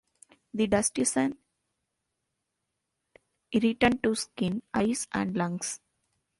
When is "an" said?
1.15-1.37